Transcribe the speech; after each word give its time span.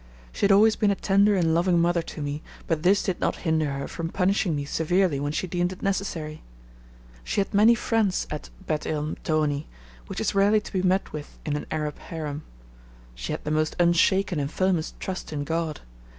She 0.31 0.45
had 0.45 0.51
always 0.51 0.75
been 0.75 0.89
a 0.89 0.95
tender 0.95 1.35
and 1.35 1.53
loving 1.53 1.77
mother 1.79 2.01
to 2.01 2.23
me, 2.23 2.41
but 2.65 2.81
this 2.81 3.03
did 3.03 3.19
not 3.21 3.35
hinder 3.45 3.69
her 3.73 3.87
from 3.87 4.09
punishing 4.09 4.55
me 4.55 4.65
severely 4.65 5.19
when 5.19 5.31
she 5.31 5.45
deemed 5.45 5.71
it 5.71 5.83
necessary. 5.83 6.41
She 7.23 7.39
had 7.39 7.53
many 7.53 7.75
friends 7.75 8.25
at 8.31 8.49
Bet 8.65 8.87
il 8.87 9.03
Mtoni, 9.13 9.65
which 10.07 10.19
is 10.19 10.33
rarely 10.33 10.59
to 10.59 10.73
be 10.73 10.81
met 10.81 11.13
with 11.13 11.37
in 11.45 11.55
an 11.55 11.67
Arab 11.69 11.99
harem. 11.99 12.41
She 13.13 13.31
had 13.31 13.43
the 13.43 13.51
most 13.51 13.75
unshaken 13.79 14.39
and 14.39 14.51
firmest 14.51 14.99
trust 14.99 15.31
in 15.31 15.43
God. 15.43 15.81